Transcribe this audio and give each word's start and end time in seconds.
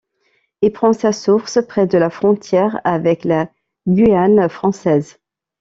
Il 0.63 0.71
prend 0.73 0.93
sa 0.93 1.11
source 1.13 1.63
près 1.67 1.85
de 1.85 1.99
la 1.99 2.09
frontière 2.09 2.81
avec 2.83 3.23
la 3.23 3.51
Guyane 3.87 4.49
française. 4.49 5.19